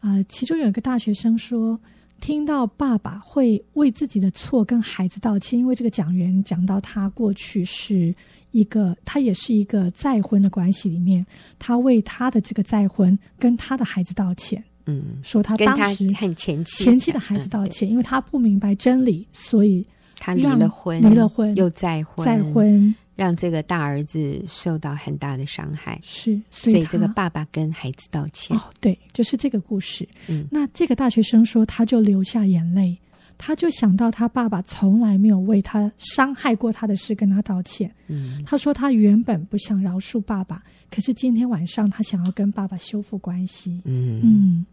[0.00, 1.78] 啊、其中有一个大学生说。
[2.20, 8.14] 听到爸爸会为自己的错跟孩子道歉，因为这个讲员讲到他过去是
[8.50, 11.24] 一个，他也是一个再婚的关系里面，
[11.58, 14.62] 他为他的这个再婚跟他的孩子道歉。
[14.86, 16.84] 嗯，说他当时很前妻。
[16.84, 19.86] 前妻的孩子道歉，嗯、因为他不明白真理，所以
[20.18, 26.00] 他离了婚，离了婚又再婚，再婚让这个大儿子受到很大的伤害。
[26.02, 28.56] 是，所以，所以这个爸爸跟孩子道歉。
[28.56, 30.08] 哦，对，就是这个故事。
[30.28, 32.96] 嗯，那这个大学生说，他就流下眼泪，
[33.36, 37.92] 他就想到他爸爸从来没有为他伤害过他的事跟他道歉。
[38.08, 40.62] 嗯，他说他原本不想饶恕爸爸。
[40.90, 43.80] 可是今天晚上，他想要跟爸爸修复关系。
[43.84, 44.66] 嗯嗯，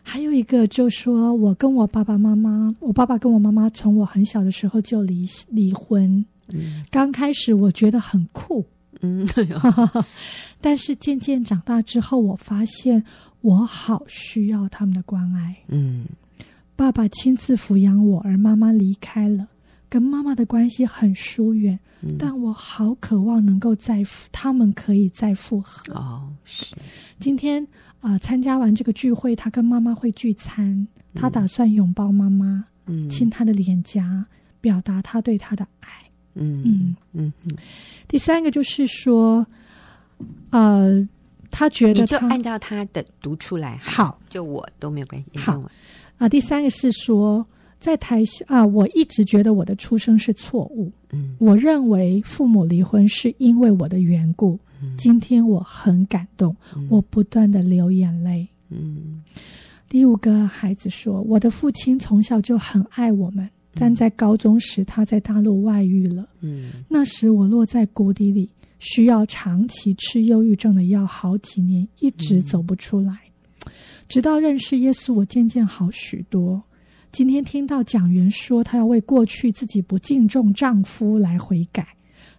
[0.00, 6.24] 还有一个就说，我跟我爸爸妈妈，我爸爸跟我妈妈从我很小的时候就离离婚。
[6.54, 8.66] 嗯，刚开始我觉得很酷。
[9.00, 9.26] 嗯，
[10.60, 13.02] 但是渐渐长大之后，我发现
[13.40, 15.56] 我好需要他们的关爱。
[15.68, 16.06] 嗯，
[16.76, 19.48] 爸爸亲自抚养我，而妈妈离开了。
[19.88, 25.92] 跟妈妈的关系很疏远，嗯、但我好渴望能够再他们可以再复合。
[25.92, 26.74] 哦，是。
[27.20, 27.62] 今天
[28.00, 34.24] 啊、呃，参加完这个聚会，他跟妈妈会聚餐，嗯、他打算拥抱妈妈，嗯，亲她的脸颊，
[34.62, 36.01] 表达他对她的爱。
[36.34, 37.56] 嗯嗯嗯嗯。
[38.08, 39.46] 第三个就是说，
[40.50, 41.08] 呃，
[41.50, 45.38] 他觉得他你就按照他的读出来，好，就我都没有关系。
[45.38, 45.70] 好啊、
[46.18, 47.46] 呃，第三个是说。
[47.82, 50.88] 在台下啊，我一直觉得我的出生是错误。
[51.10, 54.56] 嗯，我认为父母离婚是因为我的缘故。
[54.80, 58.46] 嗯，今天我很感动，嗯，我不断的流眼泪。
[58.70, 59.20] 嗯，
[59.88, 66.28] 第五个孩子说，我的父亲从小就很爱我们，但在高中时他在大陆外遇了。
[66.40, 73.18] 嗯，那时我落在谷底里，需要长期吃忧郁症的药，好几年一直走不出来。
[74.08, 76.62] 直到认识耶稣，我渐渐好许多。
[77.12, 81.86] 今天听到讲员说他要为过去自己不敬重丈夫来悔改，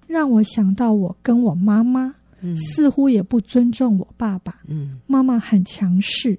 [0.08, 4.62] 让我想到我跟我妈妈，嗯，似乎也不尊重我爸爸。
[4.68, 6.38] 嗯，妈妈很强势，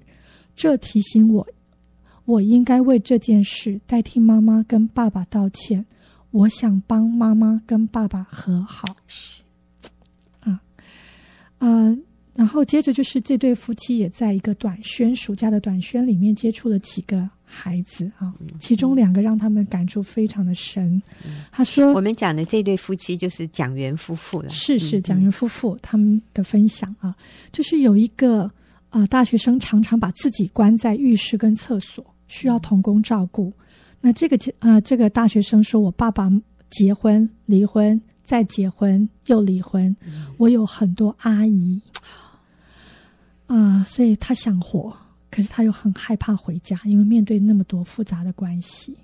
[0.55, 1.47] 这提醒我，
[2.25, 5.85] 我应该为这件事代替妈妈跟爸爸道歉。
[6.31, 8.97] 我想帮妈妈跟爸爸和好。
[9.07, 9.43] 是，
[10.41, 10.61] 啊，
[11.59, 11.97] 呃，
[12.35, 17.29] 然后接着就是这对夫妻也在一个短宣暑假的短宣里面接触了几个。
[17.57, 21.01] 孩子啊，其中两个让他们感触非常的深。
[21.25, 27.15] 嗯、他说：“我们讲的这对夫妻就是蒋元夫妇了，是是蒋元夫妇他们的分享啊，
[27.53, 28.43] 就是有一个
[28.89, 33.53] 啊、呃、大学生常常把自己关在浴室跟厕所，需要童工照顾。
[34.01, 36.31] 那这个啊、呃、这个大学生说：我爸爸
[36.71, 39.97] 结婚离婚再结婚又离婚，
[40.37, 41.81] 我有很多阿姨
[43.47, 44.95] 啊、呃，所以他想活。”
[45.31, 48.97] 可是他又很害怕回家，因为面对那么多复杂的关系，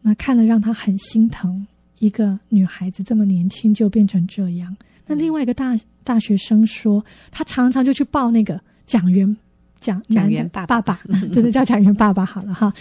[0.00, 1.66] 那看了让他很心疼。
[1.98, 4.76] 一个女孩子这么年轻就变成这样。
[5.04, 9.36] 那另外一个大大学生说，他常常就去抱那个讲员
[9.80, 12.72] 讲讲员爸爸，爸爸 真的叫讲员爸爸好了哈。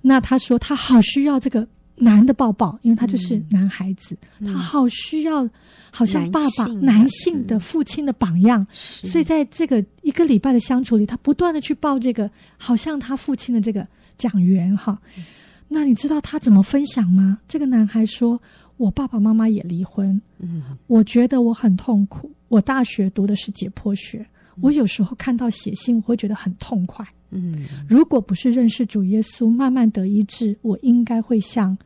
[0.00, 1.66] 那他说他好需要这个。
[1.94, 5.46] 男的抱抱，因为他就是男孩子，嗯、他好需要，
[5.90, 8.66] 好像爸爸男性，的父亲的榜样，
[9.04, 13.86] 嗯、所以在这个一个礼拜的相处里，他不断的去抱这个，好像他父亲的这个
[14.16, 14.98] 讲员哈。
[15.16, 15.24] 嗯、
[15.68, 17.38] 那你知道他怎么分享吗？
[17.46, 18.40] 这个男孩说
[18.78, 22.32] ：“我爸爸妈妈也离婚，嗯，我觉得我很痛苦。
[22.48, 24.26] 我大学读的是解剖学，嗯、
[24.60, 31.76] 我有时候看到写信，我会觉得很痛快。”嗯，如果不是认识主耶稣，慢慢得医治，我应该会像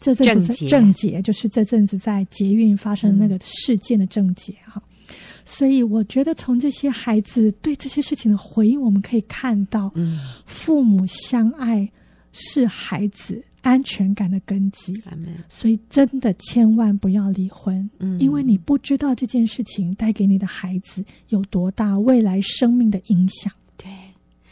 [0.00, 4.82] 这阵子郑捷，就是这阵子在捷运发生那个事件的郑捷哈。
[5.08, 5.14] 嗯、
[5.44, 11.88] 所以我觉得从这些孩子对这些事情的回应，我们可以看到，嗯，父母相爱
[12.32, 14.92] 是孩子安全感的根基。
[15.10, 23.52] 嗯、所以真的千万不要离婚，嗯，因为你不知道这件事情带给你的孩子有多大未来生命的影响。
[23.76, 23.90] 对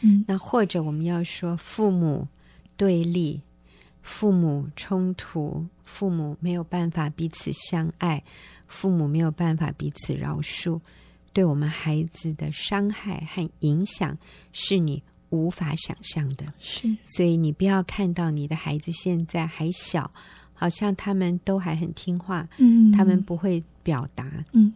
[0.01, 2.27] 嗯，那或者我们要说，父母
[2.75, 3.41] 对立，
[4.01, 8.23] 父母冲突，父母没有办法彼此相爱，
[8.67, 10.79] 父母没有办法彼此饶恕，
[11.33, 14.17] 对我们孩子的伤害和影响
[14.53, 16.53] 是你无法想象的。
[16.59, 20.11] 是，所以你不要看到你的孩子现在还小，
[20.53, 24.73] 好像他们都还很听话，嗯，他们不会表达，嗯。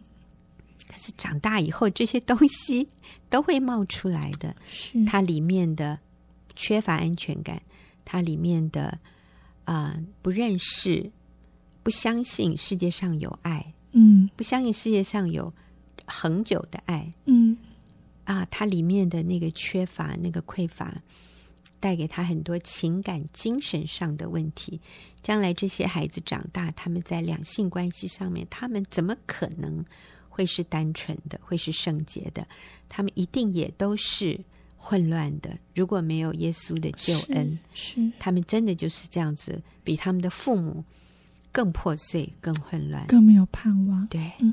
[0.88, 2.86] 可是长大以后，这些东西
[3.30, 4.54] 都会冒出来的。
[4.68, 5.98] 是它里面的
[6.54, 7.62] 缺乏安全感，
[8.04, 8.98] 它里面的
[9.64, 11.10] 啊、呃、不认识、
[11.82, 15.50] 不相信世界上有爱，嗯，不相信世界上有
[16.04, 17.56] 恒久的爱，嗯，
[18.32, 21.02] 啊，它里面的那个缺乏、那个匮乏，
[21.78, 24.80] 带给他很多情感、精神上的问题。
[25.22, 29.84] 将来这些孩子长大，他们在两性关系上面，他们怎么可能
[30.28, 32.46] 会是单纯的，会是圣洁的？
[32.88, 34.40] 他们一定也都是
[34.76, 35.56] 混乱的。
[35.74, 40.84] 如果没有耶稣的救恩，是，是他们真的就是这样子，比他们的父母
[41.52, 44.06] 更破碎、更混乱、更没有盼望。
[44.08, 44.52] 对，嗯，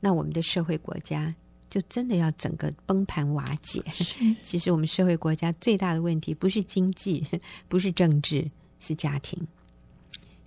[0.00, 1.34] 那我们的社会国家
[1.70, 3.82] 就真的要整个崩盘瓦解。
[4.42, 7.24] 其实我们社会国家最大的问题不是经济，
[7.68, 8.46] 不是政治，
[8.80, 9.40] 是家庭。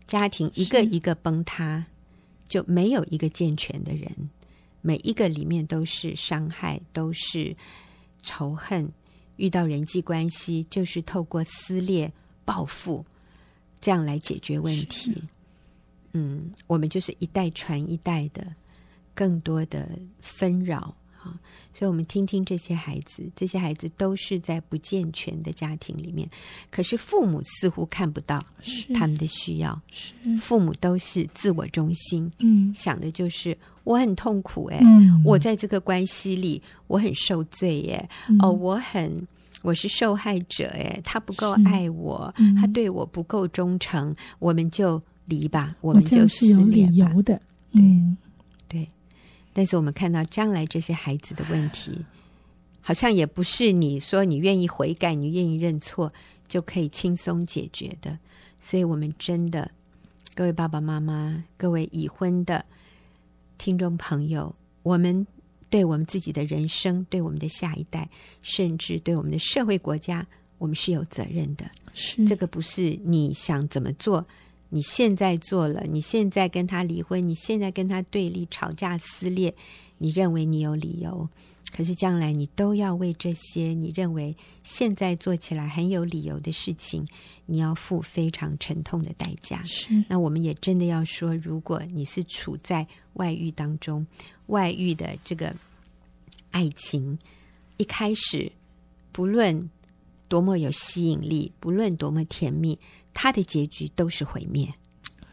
[0.05, 1.83] 家庭一个一个崩塌，
[2.49, 4.11] 就没有一个健全的人。
[4.81, 7.55] 每一个里面都是伤害，都是
[8.21, 8.91] 仇恨。
[9.37, 12.11] 遇到人际关系，就是透过撕裂、
[12.45, 13.03] 报复
[13.81, 15.23] 这样来解决问题。
[16.11, 18.45] 嗯，我们就是一代传一代的，
[19.15, 20.93] 更多的纷扰。
[21.73, 26.29] 所以，我们听听这些孩子，这些孩子都是在不健全的家庭里面，
[26.69, 28.43] 可是父母似乎看不到
[28.93, 30.13] 他们的需要，是。
[30.37, 39.25] 父母都是自我中心，嗯，想的就是我很痛苦，哎，嗯，我在这个关系里我很受罪，耶，嗯，哦，我很
[39.61, 42.67] 我是受害者，哎，他不够爱我，嗯，他。
[42.67, 47.39] 对我不够忠诚，我们就离吧，我们就这是有理由的，
[47.73, 48.17] 嗯。
[49.53, 52.03] 但是我们看到将来这些孩子的问题，
[52.81, 56.11] 好像也不是你说你愿意悔改、你愿意认错
[56.47, 58.17] 就可以轻松解决的。
[58.59, 59.69] 所以，我们真的，
[60.33, 62.65] 各位爸爸妈妈、各位已婚的
[63.57, 65.25] 听众朋友，我们
[65.69, 68.09] 对我们自己的人生、对我们的下一代，
[68.41, 70.25] 甚至对我们的社会国家，
[70.57, 71.69] 我们是有责任的。
[71.93, 74.25] 是这个不是你想怎么做。
[74.73, 79.53] 你现在做了，你现在跟他离婚，你现在跟他对立、吵架、撕裂，
[79.99, 81.29] 你认为你有理由，
[81.71, 87.05] 可是将来你都要为这些你认为现在做起来很有理由的事情，
[87.45, 89.61] 你要付非常沉痛的代价。
[89.63, 94.03] 是，那我们也真的要说，如果你是处在外遇当中，
[94.47, 95.55] 外遇的这个
[96.49, 97.19] 爱情
[97.77, 98.51] 一开始，
[99.11, 99.69] 不论
[100.27, 102.79] 多么有吸引力，不论多么甜蜜。
[103.13, 104.67] 他的结局都是毁灭，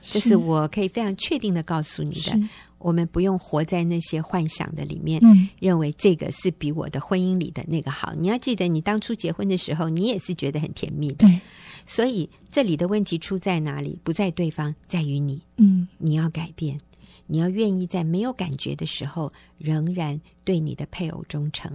[0.03, 2.39] 这是我可以非常确定的告诉你的。
[2.79, 8.15] 我们不用活在那些幻想的里面，嗯，认为这个是比我的婚姻里的那个好。
[8.15, 11.29] 你要记得，你当初结婚的时候，你也是觉得很甜蜜的。
[11.85, 13.99] 所以这里的问题出在哪里？
[14.03, 15.43] 不在对方，在于你。
[15.59, 16.81] 嗯，你要改变。
[17.31, 21.71] 你要愿意在没有感觉的时候，仍然对你的配偶忠诚；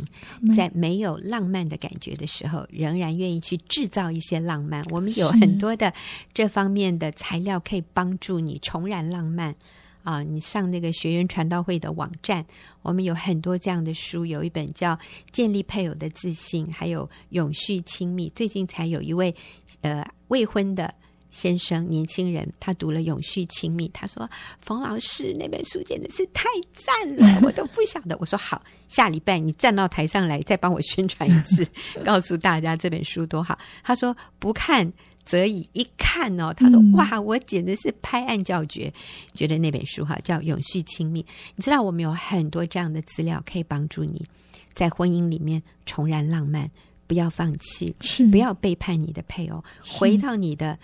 [0.53, 4.83] 在没有浪漫的感觉的时候，仍然愿意去制造一些浪漫。
[4.91, 5.93] 我们有很多的
[6.33, 9.55] 这方面的材料可以帮助你重燃浪漫
[10.03, 10.21] 啊！
[10.21, 12.45] 你上那个学员传道会的网站，
[12.81, 14.93] 我们有很多这样的书，有一本叫
[15.31, 18.27] 《建立配偶的自信》，还有《永续亲密》。
[18.33, 19.33] 最近才有一位
[19.79, 20.93] 呃未婚的。
[21.35, 24.27] 先生，年轻人，他读了《永续亲密》，他说
[24.63, 31.67] ：“冯老师那本书简直是太赞了， 我都不晓得。”我说：“好，下礼拜你站到台上来，再帮我宣传一次，
[32.05, 34.89] 告诉大家这本书多好。”他说：“不看
[35.25, 38.93] 则已，一看哦，他说：‘哇，我简直是拍案叫绝，
[39.33, 41.21] 觉得那本书哈叫《永续亲密》。’
[41.57, 44.25] 你知道，我们有很多这样的资料可以帮助你
[44.73, 46.71] 在婚姻里面重燃浪漫，
[47.07, 50.79] 不要放弃，是不要背叛你的配偶，回到你的。”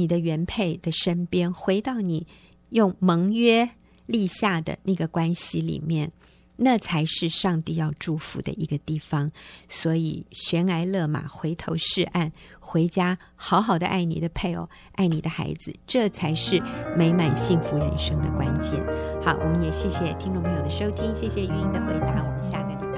[0.00, 2.26] 你的原配的身边，回到你
[2.70, 3.68] 用盟约
[4.06, 6.10] 立下的那个关系里面，
[6.56, 9.30] 那才是上帝要祝福的一个地方。
[9.68, 16.58] 所以悬崖勒马，回头是岸，回家好好的爱你的配偶，爱你的孩子，这才是
[16.96, 18.82] 美满幸福人生的关键。
[19.22, 22.89] 好，我们也谢谢听众朋友的收听，谢谢玉英的回答，我们下个礼拜。